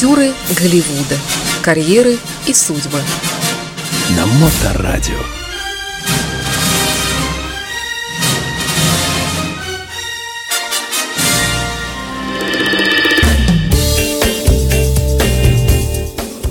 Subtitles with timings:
[0.00, 1.18] Актеры Голливуда.
[1.60, 2.98] Карьеры и судьбы.
[4.16, 5.12] На Моторадио.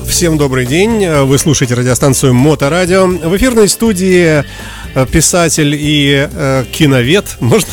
[0.08, 1.10] Всем добрый день.
[1.10, 3.08] Вы слушаете радиостанцию Моторадио.
[3.08, 4.46] В эфирной студии
[4.94, 7.38] э, писатель и э, киновед.
[7.40, 7.68] Можно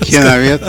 [0.00, 0.62] Киновед.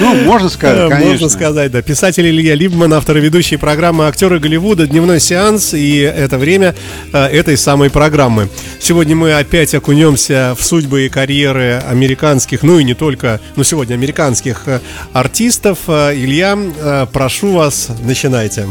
[0.00, 1.10] Ну, можно сказать, конечно.
[1.10, 1.82] Можно сказать, да.
[1.82, 4.86] Писатель Илья Либман, автор и ведущий программы «Актеры Голливуда.
[4.86, 5.74] Дневной сеанс».
[5.74, 6.74] И это время
[7.12, 8.48] э, этой самой программы.
[8.78, 13.94] Сегодня мы опять окунемся в судьбы и карьеры американских, ну и не только, но сегодня
[13.94, 14.80] американских э,
[15.12, 15.80] артистов.
[15.86, 18.66] Э, Илья, э, прошу вас, начинайте.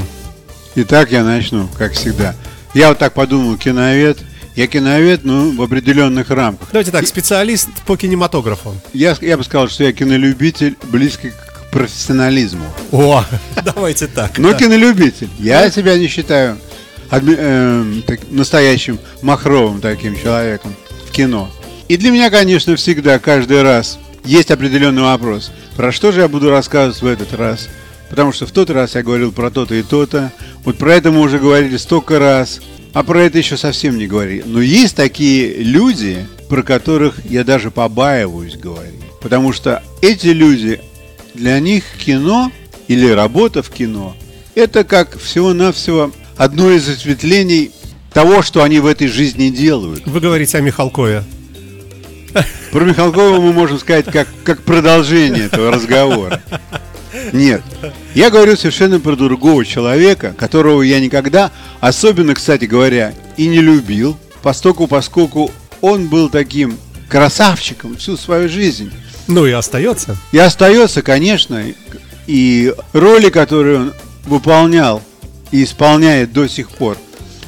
[0.76, 2.34] Итак, я начну, как всегда.
[2.74, 4.18] Я вот так подумал, киновед.
[4.60, 6.68] Я киновед, ну, в определенных рамках.
[6.74, 8.76] Давайте так, специалист по кинематографу.
[8.92, 12.66] Я, я бы сказал, что я кинолюбитель, близкий к профессионализму.
[12.92, 13.24] О,
[13.64, 14.38] давайте так.
[14.38, 15.30] Но кинолюбитель.
[15.40, 16.58] Я себя не считаю
[17.10, 20.76] адми, э, так, настоящим махровым таким человеком
[21.08, 21.50] в кино.
[21.88, 25.54] И для меня, конечно, всегда, каждый раз есть определенный вопрос.
[25.78, 27.70] Про что же я буду рассказывать в этот раз?
[28.10, 30.34] Потому что в тот раз я говорил про то-то и то-то.
[30.66, 32.60] Вот про это мы уже говорили столько раз.
[32.94, 34.44] А про это еще совсем не говорили.
[34.46, 38.96] Но есть такие люди, про которых я даже побаиваюсь говорить.
[39.22, 40.82] Потому что эти люди,
[41.34, 42.52] для них кино
[42.88, 44.16] или работа в кино,
[44.56, 47.72] это как всего-навсего одно из осветлений
[48.12, 50.08] того, что они в этой жизни делают.
[50.08, 51.24] Вы говорите о Михалкове.
[52.72, 56.42] Про Михалкова мы можем сказать как, как продолжение этого разговора.
[57.34, 57.62] Нет.
[58.14, 64.18] Я говорю совершенно про другого человека, которого я никогда, особенно, кстати говоря, и не любил,
[64.42, 65.52] поскольку, поскольку
[65.82, 66.78] он был таким
[67.08, 68.92] красавчиком всю свою жизнь.
[69.28, 70.18] Ну и остается.
[70.32, 71.64] И остается, конечно.
[72.28, 73.94] И роли, которые он
[74.26, 75.02] выполнял
[75.52, 76.98] и исполняет до сих пор,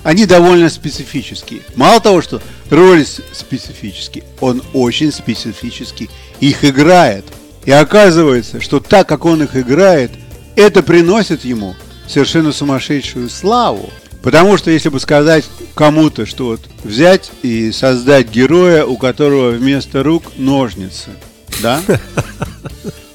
[0.04, 1.62] они довольно специфические.
[1.76, 6.09] Мало того, что роли специфические, он очень специфически
[6.40, 7.25] их играет–
[7.66, 10.11] и оказывается, что так, как он их играет,
[10.55, 11.75] это приносит ему
[12.07, 13.89] совершенно сумасшедшую славу.
[14.22, 20.03] Потому что если бы сказать кому-то, что вот взять и создать героя, у которого вместо
[20.03, 21.09] рук ножницы,
[21.61, 21.81] да?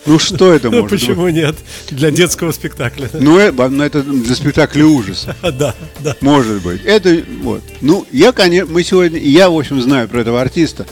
[0.05, 1.01] Ну что это может быть?
[1.01, 1.57] Почему нет?
[1.91, 3.11] Для детского спектакля.
[3.13, 5.35] Ну, э, ну, это для спектакля ужаса.
[5.43, 6.17] Да, да.
[6.21, 6.85] Может быть.
[6.85, 7.63] Это вот.
[7.81, 10.87] Ну, я, конечно, мы сегодня, я, в общем, знаю про этого артиста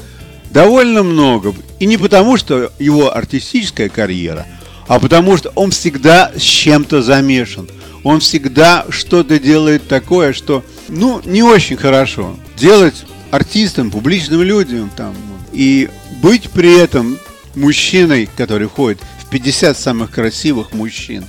[0.50, 1.54] довольно много.
[1.84, 4.46] И не потому, что его артистическая карьера,
[4.88, 7.68] а потому что он всегда с чем-то замешан.
[8.04, 12.38] Он всегда что-то делает такое, что, ну, не очень хорошо.
[12.56, 15.14] Делать артистам, публичным людям там.
[15.52, 15.90] И
[16.22, 17.18] быть при этом
[17.54, 21.26] мужчиной, который входит в 50 самых красивых мужчин.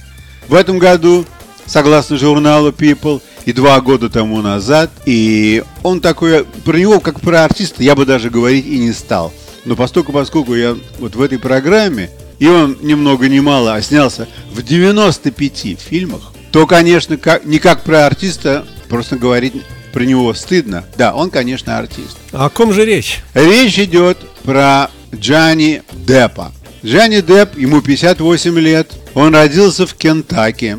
[0.47, 1.25] В этом году,
[1.65, 4.89] согласно журналу People, и два года тому назад.
[5.05, 9.33] И он такой, про него как про артиста я бы даже говорить и не стал.
[9.65, 12.09] Но поскольку, поскольку я вот в этой программе,
[12.39, 17.59] и он ни много ни мало, а снялся в 95 фильмах, то, конечно, как, не
[17.59, 19.53] как про артиста, просто говорить
[19.91, 20.85] про него стыдно.
[20.97, 22.17] Да, он, конечно, артист.
[22.31, 23.19] А о ком же речь?
[23.33, 26.51] Речь идет про Джанни Деппа.
[26.83, 30.77] Джанни Депп, ему 58 лет, он родился в Кентаки,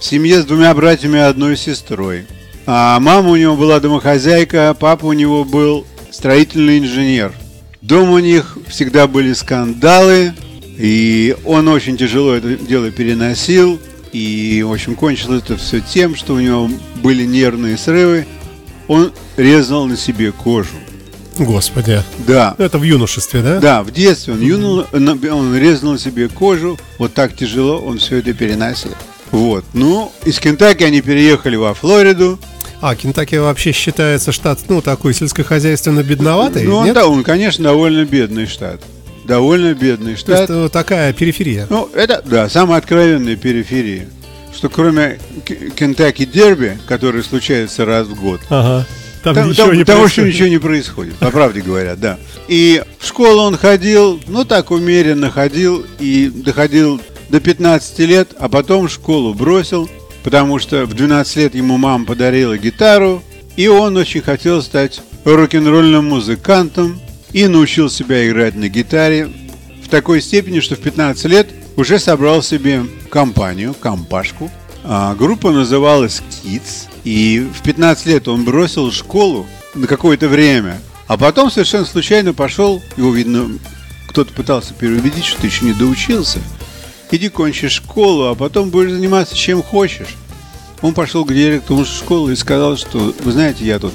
[0.00, 2.26] в семье с двумя братьями и одной сестрой.
[2.66, 7.32] А мама у него была домохозяйка, папа у него был строительный инженер.
[7.84, 10.32] Дома у них всегда были скандалы,
[10.78, 13.78] и он очень тяжело это дело переносил.
[14.10, 16.70] И, в общем, кончилось это все тем, что у него
[17.02, 18.26] были нервные срывы.
[18.88, 20.70] Он резал на себе кожу.
[21.36, 22.02] Господи.
[22.26, 22.54] Да.
[22.56, 23.60] Это в юношестве, да?
[23.60, 26.78] Да, в детстве он, юнул, он резал на себе кожу.
[26.98, 28.92] Вот так тяжело он все это переносил.
[29.30, 29.62] Вот.
[29.74, 32.38] Ну, из Кентаки они переехали во Флориду.
[32.86, 36.94] А, Кентаки вообще считается штат, ну, такой сельскохозяйственно бедноватый, Ну, нет?
[36.94, 38.82] да, он, конечно, довольно бедный штат.
[39.24, 40.48] Довольно бедный штат.
[40.48, 41.66] То есть, такая периферия.
[41.70, 44.06] Ну, это, да, самая откровенная периферия.
[44.54, 45.18] Что кроме
[45.74, 48.84] Кентаки Дерби, который случается раз в год, ага.
[49.22, 52.18] Там, там, ничего, там, не там вообще ничего не происходит, по правде говоря, да.
[52.48, 57.00] И в школу он ходил, ну так умеренно ходил и доходил
[57.30, 59.88] до 15 лет, а потом школу бросил,
[60.24, 63.22] потому что в 12 лет ему мама подарила гитару,
[63.56, 66.98] и он очень хотел стать рок-н-ролльным музыкантом
[67.32, 69.28] и научил себя играть на гитаре
[69.84, 74.50] в такой степени, что в 15 лет уже собрал себе компанию, компашку.
[74.82, 81.16] А группа называлась Kids, и в 15 лет он бросил школу на какое-то время, а
[81.16, 83.58] потом совершенно случайно пошел, его, видно,
[84.08, 86.38] кто-то пытался переубедить, что ты еще не доучился–
[87.10, 90.16] иди кончи школу, а потом будешь заниматься чем хочешь.
[90.82, 93.92] он пошел к директору школы и сказал, что, вы знаете, я тут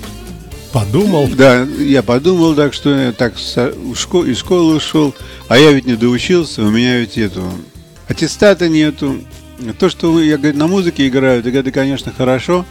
[0.71, 1.27] Подумал.
[1.27, 5.15] Да, я подумал так, что я так из школы ушел,
[5.47, 7.43] а я ведь не доучился, у меня ведь эту
[8.07, 9.21] аттестата нету.
[9.77, 12.65] То, что я говорит, на музыке играю, так это, конечно, хорошо.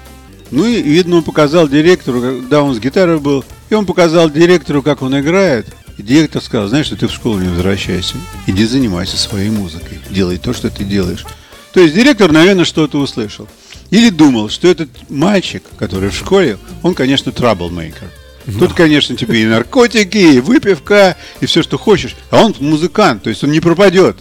[0.50, 4.82] Ну и, видно, он показал директору, когда он с гитарой был, и он показал директору,
[4.82, 5.66] как он играет.
[5.98, 8.14] И директор сказал, знаешь, что ты в школу не возвращайся,
[8.46, 11.26] иди занимайся своей музыкой, делай то, что ты делаешь.
[11.72, 13.48] То есть директор, наверное, что-то услышал.
[13.90, 18.10] Или думал, что этот мальчик, который в школе, он, конечно, траблмейкер.
[18.58, 22.16] Тут, конечно, тебе и наркотики, и выпивка, и все, что хочешь.
[22.30, 24.16] А он музыкант, то есть он не пропадет.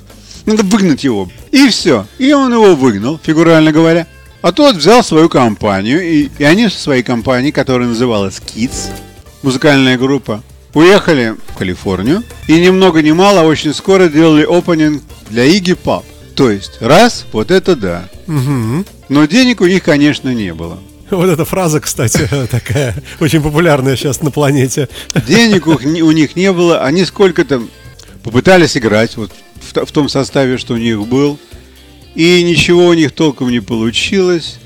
[0.46, 1.30] Надо выгнать его.
[1.52, 2.06] И все.
[2.18, 4.08] И он его выгнал, фигурально говоря.
[4.42, 8.90] А тот взял свою компанию, и, и они со своей компанией, которая называлась Kids,
[9.44, 10.44] музыкальная группа,
[10.78, 12.24] уехали в Калифорнию.
[12.48, 16.04] И ни много ни мало, очень скоро делали опенинг для Игги Pop.
[16.36, 18.10] То есть, раз, вот это да.
[18.28, 20.80] Но денег у них, конечно, не было.
[21.10, 24.90] Вот эта фраза, кстати, такая очень популярная сейчас на планете.
[25.28, 27.62] Денег у, них- не было, они сколько-то
[28.24, 29.32] попытались играть вот
[29.62, 31.40] в, в том составе, что у них был,
[32.14, 34.60] и ничего у них толком не получилось.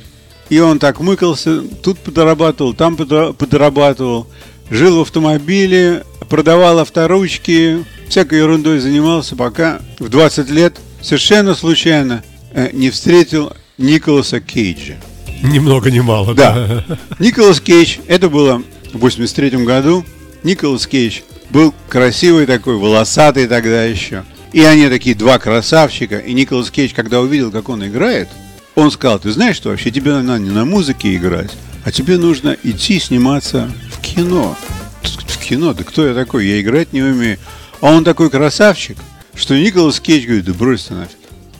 [0.50, 4.28] И он так мыкался, тут подорабатывал, там подра- подорабатывал,
[4.72, 12.70] жил в автомобиле, продавал авторучки, всякой ерундой занимался, пока в 20 лет совершенно случайно э,
[12.74, 14.96] не встретил Николаса Кейджа.
[15.44, 16.34] Ни много ни мало.
[16.34, 16.86] Да.
[17.20, 18.64] Николас Кейдж, это было
[18.94, 20.06] в 83 году.
[20.44, 24.24] Николас Кейдж был красивый такой, волосатый тогда еще.
[24.54, 26.18] И они такие два красавчика.
[26.18, 28.30] И Николас Кейдж, когда увидел, как он играет,
[28.76, 31.52] он сказал, ты знаешь что, вообще тебе надо не на музыке играть,
[31.84, 33.72] а тебе нужно идти сниматься
[34.02, 34.58] кино.
[35.04, 35.74] В кино?
[35.74, 36.46] Да кто я такой?
[36.46, 37.38] Я играть не умею.
[37.80, 38.98] А он такой красавчик,
[39.36, 41.18] что Николас Кейдж говорит, да брось ты нафиг.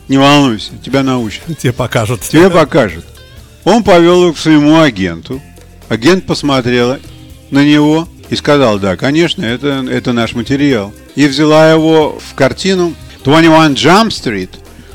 [0.08, 1.42] Не волнуйся, тебя научат.
[1.58, 2.20] Тебе покажут.
[2.20, 3.04] Тебе покажет.
[3.64, 5.40] Он повел его к своему агенту.
[5.88, 7.00] Агент посмотрела
[7.50, 10.92] на него и сказал, да, конечно, это, это наш материал.
[11.14, 14.50] И взяла его в картину 21 Jump Street,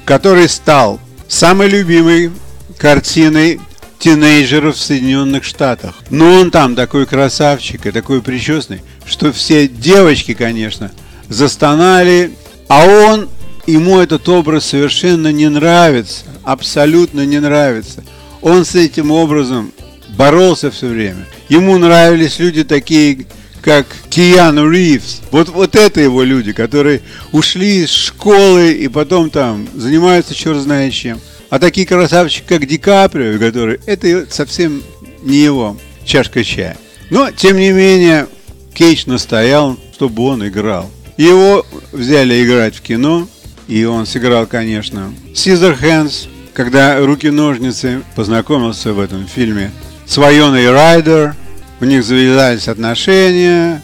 [0.06, 2.32] который стал самой любимой
[2.78, 3.60] картиной
[4.00, 5.96] тинейджеров в Соединенных Штатах.
[6.10, 10.92] Но он там такой красавчик и такой причесный, что все девочки, конечно,
[11.30, 12.32] застонали,
[12.68, 13.30] а он,
[13.66, 18.04] ему этот образ совершенно не нравится, абсолютно не нравится.
[18.42, 19.72] Он с этим образом
[20.10, 21.26] боролся все время.
[21.50, 23.26] Ему нравились люди такие,
[23.62, 25.22] как Киану Ривз.
[25.32, 27.02] Вот, вот это его люди, которые
[27.32, 31.20] ушли из школы и потом там занимаются черт знает чем.
[31.50, 34.84] А такие красавчики, как Ди Каприо, которые это совсем
[35.24, 36.78] не его чашка чая.
[37.10, 38.28] Но, тем не менее,
[38.74, 40.90] Кейдж настоял, чтобы он играл.
[41.16, 43.28] Его взяли играть в кино,
[43.68, 49.72] и он сыграл, конечно, Caesar Hands, когда руки-ножницы познакомился в этом фильме
[50.06, 51.36] с Вайоной Райдер,
[51.80, 53.82] у них завязались отношения,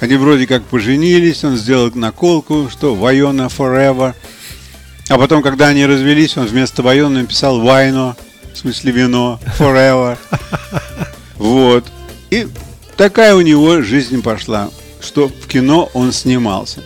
[0.00, 4.14] они вроде как поженились, он сделал наколку, что Вайона Forever.
[5.08, 8.16] А потом, когда они развелись, он вместо Вайона написал Вайно,
[8.52, 10.18] в смысле вино, Forever.
[11.36, 11.84] Вот.
[12.30, 12.46] И
[12.96, 14.70] такая у него жизнь пошла,
[15.00, 16.84] что в кино он снимался.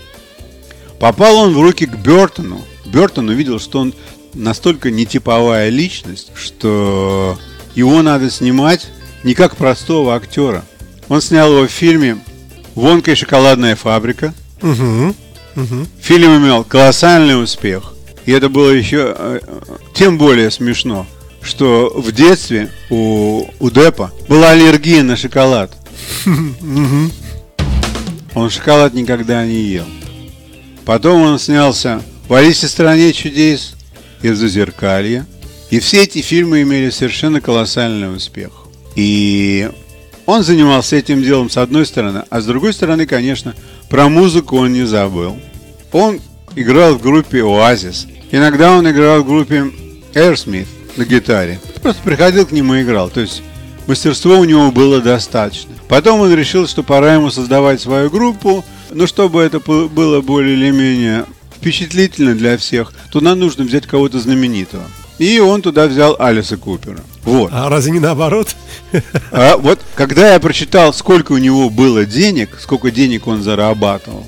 [0.99, 2.63] Попал он в руки к Бертону.
[2.87, 3.95] Бертон увидел, что он
[4.33, 7.39] настолько нетиповая личность, что
[7.75, 8.89] его надо снимать
[9.25, 10.65] не как простого актера.
[11.09, 12.19] Он снял его в фильме
[12.75, 14.33] «Вонка и шоколадная фабрика».
[16.01, 17.96] Фильм имел колоссальный успех.
[18.27, 19.41] И это было еще э,
[19.95, 21.07] тем более смешно,
[21.43, 25.73] что в детстве у, у Депа была аллергия на шоколад.
[28.35, 29.87] Он шоколад никогда не ел.
[30.85, 33.75] Потом он снялся в «Алисе стране чудес»
[34.23, 35.25] и в «Зазеркалье».
[35.71, 38.51] И все эти фильмы имели совершенно колоссальный успех.
[38.95, 39.71] И
[40.27, 43.55] он занимался этим делом с одной стороны, а с другой стороны, конечно,
[43.89, 45.39] про музыку он не забыл.
[45.93, 46.21] Он
[46.57, 48.07] играл в группе «Оазис».
[48.31, 49.71] Иногда он играл в группе
[50.15, 50.67] Aerosmith
[50.97, 51.61] на гитаре.
[51.83, 53.09] Просто приходил к нему и играл.
[53.11, 53.43] То есть
[53.87, 55.73] мастерства у него было достаточно.
[55.89, 60.71] Потом он решил, что пора ему создавать свою группу, но чтобы это было более или
[60.71, 64.85] менее впечатлительно для всех, то нам нужно взять кого-то знаменитого.
[65.19, 67.01] И он туда взял Алиса Купера.
[67.25, 67.51] Вот.
[67.53, 68.55] А разве не наоборот?
[69.33, 74.27] А вот когда я прочитал, сколько у него было денег, сколько денег он зарабатывал,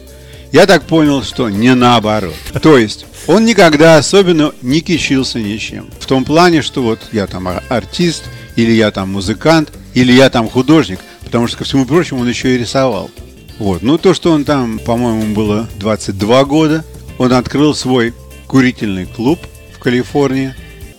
[0.52, 2.35] я так понял, что не наоборот.
[2.62, 5.88] То есть он никогда особенно не кичился ничем.
[6.00, 8.25] В том плане, что вот я там ар- артист,
[8.57, 12.55] или я там музыкант, или я там художник, потому что, ко всему прочему, он еще
[12.55, 13.11] и рисовал.
[13.59, 13.83] Вот.
[13.83, 16.85] Ну, то, что он там, по-моему, было 22 года,
[17.19, 18.14] он открыл свой
[18.47, 19.38] курительный клуб
[19.75, 20.55] в Калифорнии,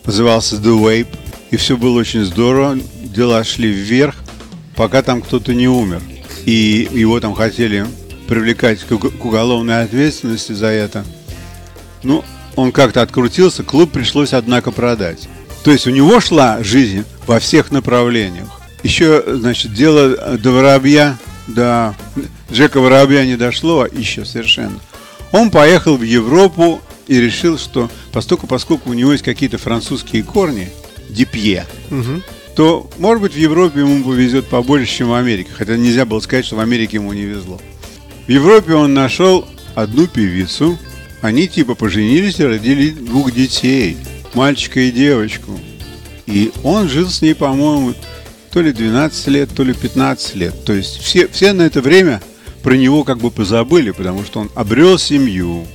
[0.06, 1.08] назывался The Vape.
[1.51, 4.15] и все было очень здорово, дела шли вверх,
[4.75, 6.01] пока там кто-то не умер.
[6.46, 7.86] И его там хотели
[8.29, 11.03] привлекать к уголовной ответственности за это.
[12.03, 12.24] Ну,
[12.55, 15.27] он как-то открутился, клуб пришлось, однако, продать.
[15.63, 18.48] То есть у него шла жизнь во всех направлениях.
[18.83, 21.17] Еще, значит, дело до Воробья,
[21.48, 21.95] до
[22.51, 24.79] Джека Воробья не дошло еще совершенно.
[25.31, 30.69] Он поехал в Европу и решил, что поскольку, поскольку у него есть какие-то французские корни,
[31.09, 32.21] Дипье, угу.
[32.55, 35.50] то, может быть, в Европе ему повезет побольше, чем в Америке.
[35.51, 37.59] Хотя нельзя было сказать, что в Америке ему не везло.
[38.29, 40.77] В Европе он нашел одну певицу.
[41.19, 43.98] Они типа поженились и родили двух детей.
[44.36, 45.59] Мальчика и девочку.
[46.27, 47.95] И он жил с ней, по-моему,
[48.51, 50.63] то ли 12 лет, то ли 15 лет.
[50.63, 52.21] То есть все, все на это время
[52.62, 55.65] про него как бы позабыли, потому что он обрел семью,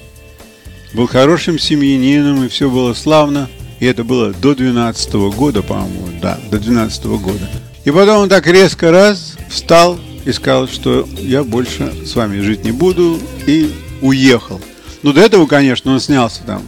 [0.93, 3.51] был хорошим семьянином, и все было славно.
[3.81, 7.51] И это было до 12 -го года, по-моему, да, до 12 -го года.
[7.85, 12.65] И потом он так резко раз встал и сказал, что я больше с вами жить
[12.65, 14.61] не буду, и уехал.
[15.03, 16.63] Ну, до этого, конечно, он снялся там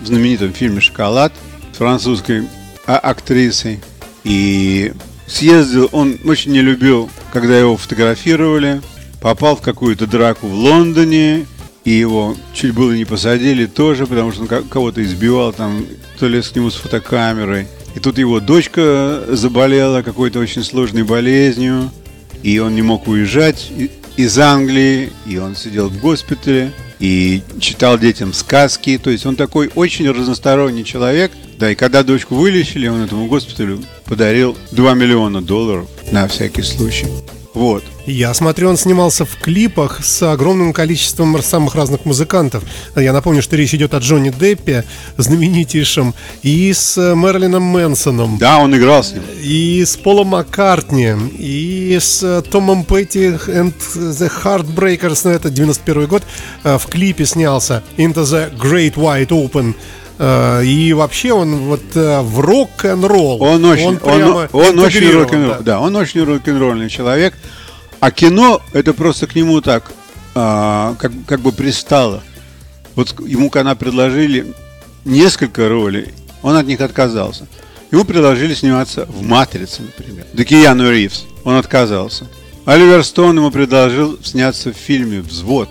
[0.00, 1.32] в знаменитом фильме «Шоколад»
[1.72, 2.48] французской
[2.86, 3.80] а, актрисой.
[4.24, 4.92] И
[5.26, 8.80] съездил, он очень не любил, когда его фотографировали,
[9.20, 11.46] попал в какую-то драку в Лондоне,
[11.84, 15.86] и его чуть было не посадили тоже, потому что он кого-то избивал там,
[16.18, 17.68] то ли с нему с фотокамерой.
[17.94, 21.90] И тут его дочка заболела какой-то очень сложной болезнью,
[22.46, 23.72] и он не мог уезжать
[24.16, 29.00] из Англии, и он сидел в госпитале и читал детям сказки.
[29.02, 31.32] То есть он такой очень разносторонний человек.
[31.58, 37.08] Да, и когда дочку вылечили, он этому госпиталю подарил 2 миллиона долларов на всякий случай.
[37.56, 37.82] Вот.
[38.04, 42.62] Я смотрю, он снимался в клипах с огромным количеством самых разных музыкантов.
[42.94, 44.84] Я напомню, что речь идет о Джонни Деппе,
[45.16, 48.36] знаменитейшем, и с Мерлином Мэнсоном.
[48.36, 49.22] Да, он играл с ним.
[49.40, 56.24] И с Полом Маккартни, и с Томом Петти and the Heartbreakers, ну это 91 год,
[56.62, 59.74] э, в клипе снялся Into the Great Wide Open.
[60.18, 63.42] Э, и вообще он вот э, в рок-н-ролл.
[63.42, 65.62] Он очень, он, он, он очень рок-н-ролл, да.
[65.62, 67.34] да, он очень рок-н-ролльный человек.
[68.00, 69.90] А кино это просто к нему так,
[70.34, 72.22] а, как, как бы пристало.
[72.94, 74.54] Вот ему, когда предложили
[75.04, 76.08] несколько ролей,
[76.42, 77.46] он от них отказался.
[77.90, 80.26] Ему предложили сниматься в «Матрице», например.
[80.32, 81.24] Декияну Ривз.
[81.44, 82.26] Он отказался.
[82.64, 85.68] Оливер Стоун ему предложил сняться в фильме «Взвод».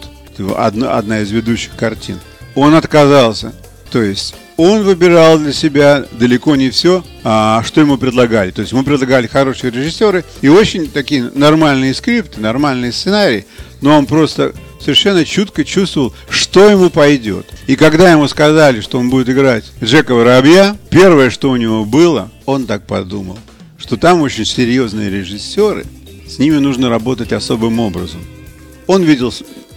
[0.58, 2.20] Одна, одна из ведущих картин.
[2.56, 3.54] Он отказался.
[3.96, 8.52] То есть он выбирал для себя далеко не все, а что ему предлагали.
[8.52, 13.46] То есть ему предлагали хорошие режиссеры и очень такие нормальные скрипты, нормальные сценарии,
[13.80, 17.46] но он просто совершенно чутко чувствовал, что ему пойдет.
[17.68, 22.30] И когда ему сказали, что он будет играть Джека Воробья, первое, что у него было,
[22.46, 23.40] он так подумал,
[23.78, 25.86] что там очень серьезные режиссеры,
[26.28, 28.20] с ними нужно работать особым образом.
[28.88, 29.34] Он видел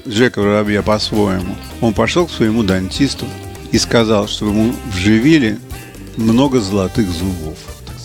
[0.08, 1.54] Джека Воробья по-своему.
[1.80, 3.26] Он пошел к своему дантисту,
[3.72, 5.58] и сказал, что ему вживили
[6.16, 7.56] много золотых зубов.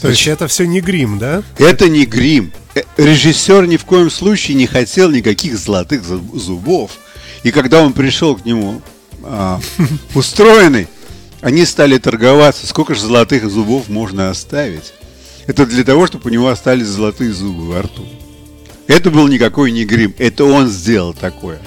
[0.01, 1.43] То есть это все не грим, да?
[1.57, 2.51] Это не грим.
[2.75, 6.91] Э, режиссер ни в коем случае не хотел никаких золотых зубов.
[7.43, 8.81] И когда он пришел к нему
[9.23, 9.61] а,
[10.15, 10.87] устроенный,
[11.41, 14.93] они стали торговаться, сколько же золотых зубов можно оставить.
[15.45, 18.05] Это для того, чтобы у него остались золотые зубы во рту.
[18.87, 21.61] Это был никакой не грим, это он сделал такое.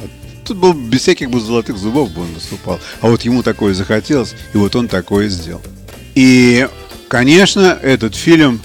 [0.46, 2.78] Тут был без всяких бы золотых зубов бы он наступал.
[3.00, 5.60] А вот ему такое захотелось, и вот он такое сделал.
[6.14, 6.68] И,
[7.08, 8.60] конечно, этот фильм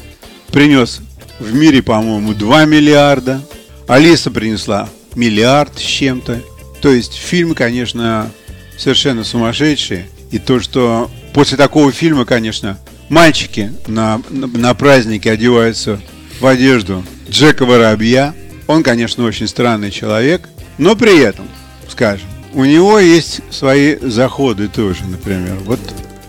[0.52, 1.02] принес
[1.40, 3.42] в мире, по-моему, 2 миллиарда.
[3.88, 6.42] Алиса принесла миллиард с чем-то.
[6.82, 8.32] То есть фильм, конечно,
[8.78, 10.06] совершенно сумасшедший.
[10.30, 12.78] И то, что после такого фильма, конечно,
[13.10, 16.00] мальчики на, на, на празднике одеваются
[16.40, 18.36] в одежду Джека Воробья.
[18.68, 20.48] Он, конечно, очень странный человек,
[20.78, 21.48] но при этом
[21.92, 22.28] скажем.
[22.54, 25.58] У него есть свои заходы тоже, например.
[25.66, 25.80] Вот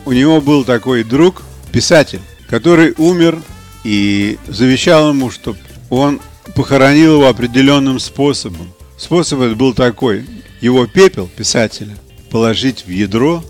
[0.05, 1.43] у него был такой друг,
[1.73, 3.43] писатель, который умер
[3.85, 5.59] и завещал ему, чтобы
[5.91, 6.21] он
[6.55, 8.73] похоронил его определенным способом.
[8.97, 10.25] Способ этот был такой.
[10.61, 11.97] Его пепел, писателя,
[12.31, 13.43] положить в ядро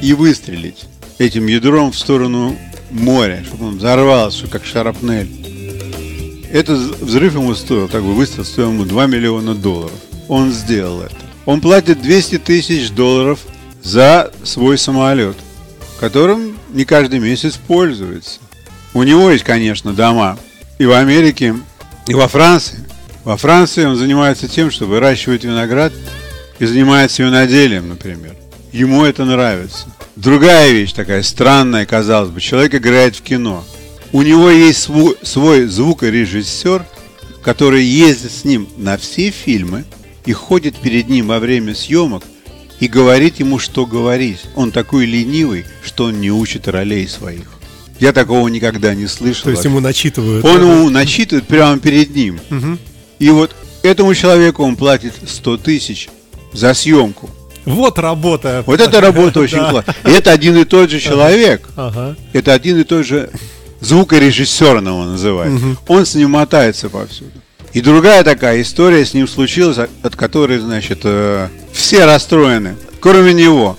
[0.00, 0.84] и выстрелить
[1.18, 2.56] этим ядром в сторону
[2.90, 5.28] моря, чтобы он взорвался, как шарапнель.
[6.52, 9.98] Этот взрыв ему стоил, так бы выстрел стоил ему 2 миллиона долларов.
[10.28, 13.40] Он сделал это он платит 200 тысяч долларов
[13.82, 15.36] за свой самолет,
[16.00, 18.40] которым не каждый месяц пользуется.
[18.94, 20.38] У него есть, конечно, дома
[20.78, 21.54] и в Америке,
[22.06, 22.78] и во Франции.
[23.24, 25.92] Во Франции он занимается тем, что выращивает виноград
[26.58, 28.36] и занимается виноделием, например.
[28.72, 29.86] Ему это нравится.
[30.16, 32.40] Другая вещь такая странная, казалось бы.
[32.40, 33.64] Человек играет в кино.
[34.12, 36.84] У него есть свой, свой звукорежиссер,
[37.42, 39.84] который ездит с ним на все фильмы
[40.26, 42.22] и ходит перед ним во время съемок
[42.80, 44.40] и говорит ему, что говорить.
[44.54, 47.46] Он такой ленивый, что он не учит ролей своих.
[48.00, 49.44] Я такого никогда не слышал.
[49.44, 50.44] То есть ему начитывают.
[50.44, 52.40] Он ему начитывает прямо перед ним.
[52.50, 52.78] Мгм.
[53.18, 56.08] И вот этому человеку он платит 100 тысяч
[56.52, 57.30] за съемку.
[57.64, 58.62] Вот работа.
[58.66, 59.70] Вот эта работа очень Да.
[59.70, 59.94] классная.
[60.04, 61.68] Это один и тот же человек.
[62.32, 63.30] Это один и тот же
[63.80, 65.52] звукорежиссер его называет.
[65.86, 67.30] Он с ним мотается повсюду.
[67.74, 73.34] И другая такая история с ним случилась, от от которой, значит, э, все расстроены, кроме
[73.34, 73.76] него.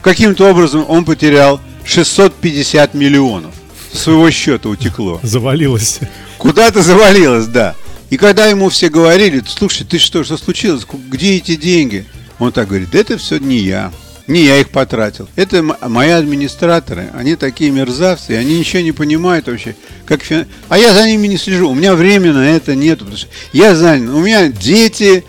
[0.00, 3.54] Каким-то образом он потерял 650 миллионов.
[3.92, 5.20] Своего счета утекло.
[5.22, 6.00] Завалилось.
[6.38, 7.74] Куда-то завалилось, да.
[8.10, 10.86] И когда ему все говорили, слушай, ты что, что случилось?
[11.10, 12.06] Где эти деньги?
[12.38, 13.92] Он так говорит, да это все не я.
[14.26, 15.28] Не я их потратил.
[15.36, 17.10] Это мои администраторы.
[17.12, 19.76] Они такие мерзавцы, и они ничего не понимают вообще.
[20.06, 21.70] Как фин- А я за ними не слежу.
[21.70, 23.00] У меня времени на это нет.
[23.00, 24.08] Потому что я занят.
[24.10, 25.24] У меня дети,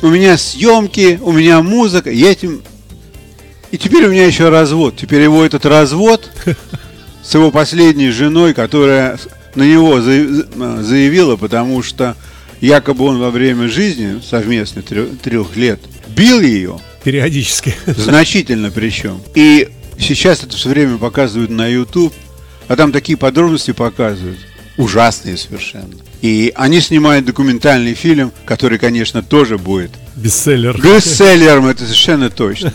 [0.00, 2.10] у меня съемки, у меня музыка.
[2.10, 2.62] Я этим...
[3.72, 4.96] И теперь у меня еще развод.
[4.96, 6.30] Теперь его этот развод
[7.22, 9.18] с его последней женой, которая
[9.54, 12.16] на него заяв- заявила, потому что
[12.62, 17.74] якобы он во время жизни совместно трех лет бил ее, Периодически.
[17.86, 19.20] значительно причем.
[19.34, 22.12] И сейчас это все время показывают на YouTube,
[22.68, 24.38] а там такие подробности показывают,
[24.76, 25.94] ужасные совершенно.
[26.22, 30.80] И они снимают документальный фильм, который, конечно, тоже будет Бестселлер.
[30.80, 32.72] бестселлером, это совершенно точно.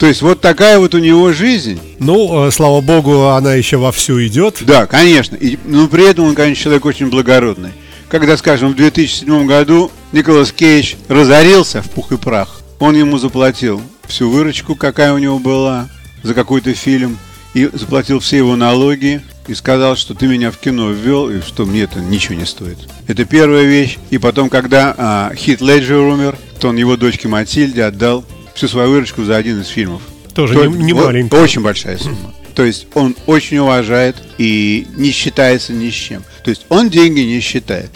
[0.00, 1.78] То есть вот такая вот у него жизнь.
[1.98, 4.56] Ну, э, слава богу, она еще вовсю идет.
[4.62, 5.36] Да, конечно.
[5.36, 7.72] И, но при этом он, конечно, человек очень благородный.
[8.08, 13.80] Когда, скажем, в 2007 году Николас Кейдж разорился в пух и прах, он ему заплатил
[14.08, 15.88] всю выручку, какая у него была,
[16.22, 17.18] за какой-то фильм,
[17.54, 21.66] и заплатил все его налоги, и сказал, что ты меня в кино ввел, и что
[21.66, 22.78] мне это ничего не стоит.
[23.06, 23.98] Это первая вещь.
[24.10, 28.90] И потом, когда а, Хит Леджер умер, то он его дочке Матильде отдал всю свою
[28.90, 30.02] выручку за один из фильмов.
[30.34, 31.36] Тоже То- не, не вот маленький.
[31.36, 32.32] Очень большая сумма.
[32.54, 36.22] То есть он очень уважает и не считается ни с чем.
[36.44, 37.90] То есть он деньги не считает.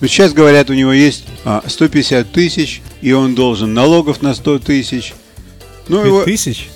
[0.00, 4.58] Но сейчас говорят, у него есть а, 150 тысяч, и он должен налогов на 100
[4.60, 5.14] тысяч.
[5.88, 6.22] Ну, его...
[6.24, 6.68] тысяч?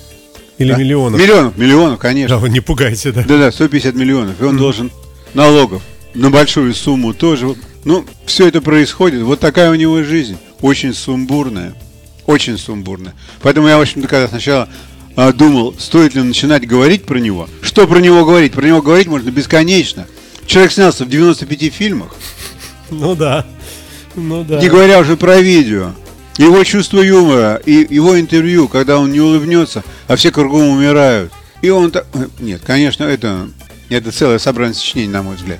[0.57, 0.77] Или Да.
[0.77, 1.19] миллионов?
[1.19, 2.35] Миллионов, миллионов, конечно.
[2.37, 3.23] Да, вы не пугайте, да.
[3.27, 4.41] Да-да, 150 миллионов.
[4.41, 4.91] И он должен
[5.33, 5.81] налогов
[6.13, 7.55] на большую сумму тоже.
[7.83, 9.21] Ну, все это происходит.
[9.21, 10.37] Вот такая у него жизнь.
[10.61, 11.75] Очень сумбурная.
[12.25, 13.13] Очень сумбурная.
[13.41, 14.69] Поэтому я, в общем-то, когда сначала
[15.15, 17.47] а, думал, стоит ли начинать говорить про него.
[17.61, 18.53] Что про него говорить?
[18.53, 20.07] Про него говорить можно бесконечно.
[20.45, 22.15] Человек снялся в 95 фильмах,
[22.89, 23.45] Ну да.
[24.15, 24.59] Ну да.
[24.61, 25.91] не говоря уже про видео.
[26.37, 31.31] Его чувство юмора и его интервью, когда он не улыбнется, а все кругом умирают.
[31.61, 32.05] И он так...
[32.39, 33.49] Нет, конечно, это,
[33.89, 35.59] это целое собрание сочинений, на мой взгляд.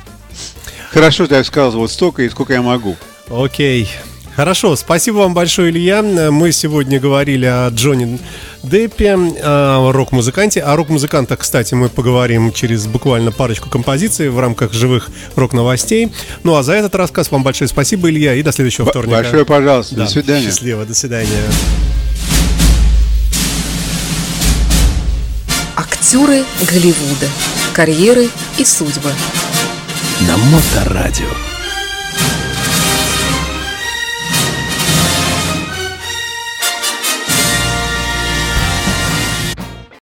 [0.92, 2.96] Хорошо, что я сказал вот столько и сколько я могу.
[3.30, 3.90] Окей.
[4.36, 6.02] Хорошо, спасибо вам большое, Илья.
[6.04, 8.20] Мы сегодня говорили о Джонни
[8.70, 10.62] Деппе, о рок-музыканте.
[10.62, 16.12] О рок-музыкантах, кстати, мы поговорим через буквально парочку композиций в рамках живых рок-новостей.
[16.44, 19.18] Ну а за этот рассказ вам большое спасибо, Илья, и до следующего Б- вторника.
[19.22, 19.96] Большое пожалуйста.
[19.96, 20.48] Да, До свидания.
[20.48, 21.28] Счастливо, до свидания.
[25.76, 27.28] Актеры Голливуда.
[27.74, 29.12] Карьеры и судьбы.
[30.22, 31.26] На Моторадио.